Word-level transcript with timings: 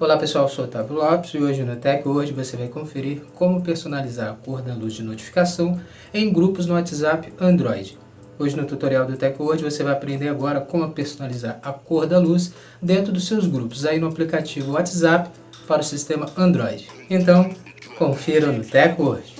Olá 0.00 0.16
pessoal, 0.16 0.48
sou 0.48 0.64
Otávio 0.64 0.94
Lopes 0.94 1.34
e 1.34 1.38
hoje 1.38 1.64
no 1.64 1.74
Tech 1.74 2.06
hoje 2.06 2.32
você 2.32 2.56
vai 2.56 2.68
conferir 2.68 3.20
como 3.34 3.60
personalizar 3.60 4.30
a 4.30 4.32
cor 4.32 4.62
da 4.62 4.72
luz 4.72 4.94
de 4.94 5.02
notificação 5.02 5.80
em 6.14 6.32
grupos 6.32 6.66
no 6.66 6.74
WhatsApp 6.74 7.32
Android. 7.40 7.98
Hoje 8.38 8.56
no 8.56 8.64
tutorial 8.64 9.06
do 9.06 9.16
Tech 9.16 9.34
hoje 9.42 9.64
você 9.64 9.82
vai 9.82 9.92
aprender 9.92 10.28
agora 10.28 10.60
como 10.60 10.88
personalizar 10.92 11.58
a 11.64 11.72
cor 11.72 12.06
da 12.06 12.16
luz 12.16 12.54
dentro 12.80 13.12
dos 13.12 13.26
seus 13.26 13.48
grupos 13.48 13.84
aí 13.84 13.98
no 13.98 14.06
aplicativo 14.06 14.74
WhatsApp 14.74 15.30
para 15.66 15.80
o 15.80 15.84
sistema 15.84 16.30
Android. 16.36 16.88
Então, 17.10 17.50
confira 17.98 18.52
no 18.52 18.62
Tech 18.62 19.02
hoje. 19.02 19.37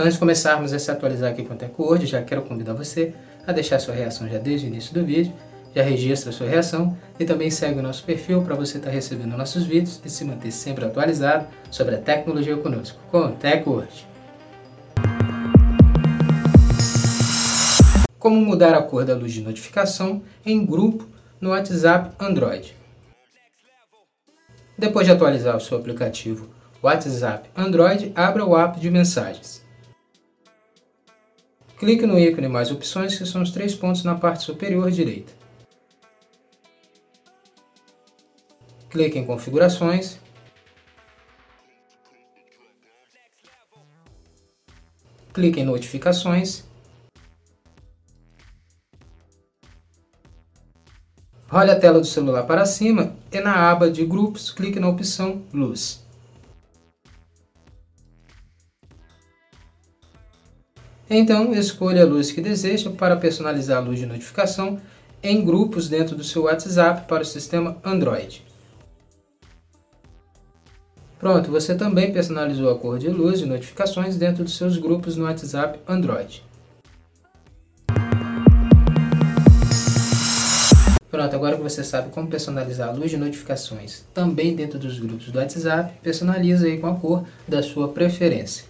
Antes 0.00 0.14
de 0.14 0.20
começarmos 0.20 0.72
a 0.72 0.78
se 0.78 0.90
atualizar 0.90 1.30
aqui 1.30 1.44
com 1.44 1.52
o 1.52 1.56
TecWord, 1.58 2.06
já 2.06 2.22
quero 2.22 2.40
convidar 2.40 2.72
você 2.72 3.12
a 3.46 3.52
deixar 3.52 3.78
sua 3.78 3.94
reação 3.94 4.26
já 4.26 4.38
desde 4.38 4.66
o 4.66 4.68
início 4.68 4.94
do 4.94 5.04
vídeo, 5.04 5.30
já 5.76 5.82
registra 5.82 6.32
sua 6.32 6.48
reação 6.48 6.96
e 7.18 7.24
também 7.26 7.50
segue 7.50 7.78
o 7.78 7.82
nosso 7.82 8.02
perfil 8.04 8.40
para 8.40 8.54
você 8.54 8.78
estar 8.78 8.88
tá 8.88 8.94
recebendo 8.94 9.36
nossos 9.36 9.64
vídeos 9.64 10.00
e 10.02 10.08
se 10.08 10.24
manter 10.24 10.52
sempre 10.52 10.86
atualizado 10.86 11.48
sobre 11.70 11.96
a 11.96 11.98
tecnologia 11.98 12.56
conosco, 12.56 12.98
com 13.10 13.18
o 13.18 13.32
TecWord. 13.32 14.08
Como 18.18 18.40
mudar 18.40 18.74
a 18.74 18.82
cor 18.82 19.04
da 19.04 19.14
luz 19.14 19.34
de 19.34 19.42
notificação 19.42 20.22
em 20.46 20.64
grupo 20.64 21.06
no 21.38 21.50
WhatsApp 21.50 22.14
Android. 22.18 22.74
Depois 24.78 25.06
de 25.06 25.12
atualizar 25.12 25.58
o 25.58 25.60
seu 25.60 25.76
aplicativo 25.76 26.48
WhatsApp 26.82 27.50
Android, 27.54 28.12
abra 28.14 28.46
o 28.46 28.58
app 28.58 28.80
de 28.80 28.90
mensagens. 28.90 29.68
Clique 31.80 32.04
no 32.04 32.18
ícone 32.18 32.46
Mais 32.46 32.70
Opções, 32.70 33.16
que 33.16 33.24
são 33.24 33.40
os 33.40 33.52
três 33.52 33.74
pontos 33.74 34.04
na 34.04 34.14
parte 34.14 34.42
superior 34.42 34.90
direita. 34.90 35.32
Clique 38.90 39.18
em 39.18 39.24
Configurações. 39.24 40.18
Clique 45.32 45.60
em 45.60 45.64
Notificações. 45.64 46.64
Role 51.48 51.70
a 51.70 51.80
tela 51.80 51.98
do 51.98 52.06
celular 52.06 52.42
para 52.42 52.66
cima 52.66 53.16
e 53.32 53.40
na 53.40 53.70
aba 53.70 53.90
de 53.90 54.04
Grupos, 54.04 54.50
clique 54.50 54.78
na 54.78 54.86
opção 54.90 55.46
Luz. 55.50 56.04
Então, 61.12 61.52
escolha 61.52 62.04
a 62.04 62.06
luz 62.06 62.30
que 62.30 62.40
deseja 62.40 62.88
para 62.88 63.16
personalizar 63.16 63.78
a 63.78 63.80
luz 63.80 63.98
de 63.98 64.06
notificação 64.06 64.80
em 65.20 65.44
grupos 65.44 65.88
dentro 65.88 66.14
do 66.14 66.22
seu 66.22 66.44
WhatsApp 66.44 67.08
para 67.08 67.24
o 67.24 67.26
sistema 67.26 67.76
Android. 67.84 68.44
Pronto, 71.18 71.50
você 71.50 71.74
também 71.74 72.12
personalizou 72.12 72.70
a 72.70 72.78
cor 72.78 72.96
de 72.96 73.08
luz 73.08 73.40
de 73.40 73.46
notificações 73.46 74.16
dentro 74.16 74.44
dos 74.44 74.56
seus 74.56 74.78
grupos 74.78 75.16
no 75.16 75.24
WhatsApp 75.24 75.80
Android. 75.88 76.44
Pronto, 81.10 81.34
agora 81.34 81.56
que 81.56 81.62
você 81.62 81.82
sabe 81.82 82.10
como 82.10 82.28
personalizar 82.28 82.88
a 82.88 82.92
luz 82.92 83.10
de 83.10 83.16
notificações 83.16 84.04
também 84.14 84.54
dentro 84.54 84.78
dos 84.78 85.00
grupos 85.00 85.32
do 85.32 85.38
WhatsApp, 85.40 85.92
personalize 86.00 86.64
aí 86.64 86.78
com 86.78 86.86
a 86.86 86.94
cor 86.94 87.24
da 87.48 87.64
sua 87.64 87.88
preferência. 87.88 88.69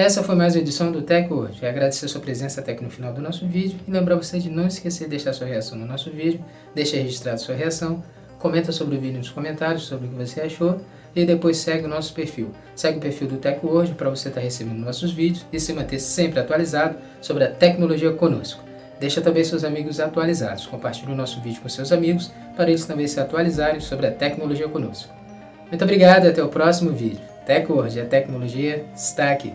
Essa 0.00 0.22
foi 0.22 0.34
mais 0.34 0.54
uma 0.54 0.62
edição 0.62 0.90
do 0.90 1.02
Tech 1.02 1.30
hoje. 1.30 1.66
Agradecer 1.66 2.06
a 2.06 2.08
sua 2.08 2.22
presença 2.22 2.62
até 2.62 2.72
aqui 2.72 2.82
no 2.82 2.88
final 2.88 3.12
do 3.12 3.20
nosso 3.20 3.46
vídeo 3.46 3.78
e 3.86 3.90
lembrar 3.90 4.16
você 4.16 4.38
de 4.38 4.48
não 4.48 4.66
esquecer 4.66 5.04
de 5.04 5.10
deixar 5.10 5.34
sua 5.34 5.46
reação 5.46 5.76
no 5.76 5.84
nosso 5.84 6.10
vídeo, 6.10 6.42
deixa 6.74 6.96
registrado 6.96 7.38
sua 7.38 7.54
reação, 7.54 8.02
comenta 8.38 8.72
sobre 8.72 8.96
o 8.96 8.98
vídeo 8.98 9.18
nos 9.18 9.28
comentários 9.28 9.82
sobre 9.82 10.06
o 10.06 10.10
que 10.10 10.16
você 10.16 10.40
achou 10.40 10.80
e 11.14 11.26
depois 11.26 11.58
segue 11.58 11.84
o 11.84 11.88
nosso 11.88 12.14
perfil. 12.14 12.50
Segue 12.74 12.96
o 12.96 13.00
perfil 13.02 13.28
do 13.28 13.36
Tech 13.36 13.60
hoje 13.62 13.92
para 13.92 14.08
você 14.08 14.28
estar 14.28 14.40
recebendo 14.40 14.78
nossos 14.78 15.12
vídeos 15.12 15.44
e 15.52 15.60
se 15.60 15.74
manter 15.74 15.98
sempre 15.98 16.40
atualizado 16.40 16.96
sobre 17.20 17.44
a 17.44 17.50
tecnologia 17.50 18.10
conosco. 18.10 18.64
Deixa 18.98 19.20
também 19.20 19.44
seus 19.44 19.64
amigos 19.64 20.00
atualizados. 20.00 20.64
Compartilhe 20.64 21.12
o 21.12 21.14
nosso 21.14 21.42
vídeo 21.42 21.60
com 21.60 21.68
seus 21.68 21.92
amigos 21.92 22.32
para 22.56 22.70
eles 22.70 22.86
também 22.86 23.06
se 23.06 23.20
atualizarem 23.20 23.80
sobre 23.80 24.06
a 24.06 24.10
tecnologia 24.10 24.66
conosco. 24.66 25.12
Muito 25.68 25.84
obrigado 25.84 26.24
e 26.24 26.28
até 26.28 26.42
o 26.42 26.48
próximo 26.48 26.90
vídeo. 26.90 27.20
Tech 27.44 27.70
hoje, 27.70 28.00
a 28.00 28.06
tecnologia 28.06 28.86
está 28.94 29.30
aqui. 29.30 29.52